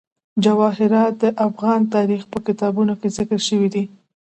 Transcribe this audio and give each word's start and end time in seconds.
جواهرات 0.43 1.13
د 1.23 1.25
افغان 1.47 1.81
تاریخ 1.95 2.21
په 2.33 2.39
کتابونو 2.47 2.93
کې 2.99 3.07
ذکر 3.17 3.39
شوی 3.47 3.69
دي. 3.73 3.83